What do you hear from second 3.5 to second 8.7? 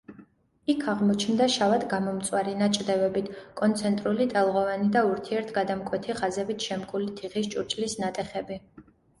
კონცენტრული ტალღოვანი და ურთიერთგადამკვეთი ხაზებით შემკული თიხის ჭურჭლის ნატეხები.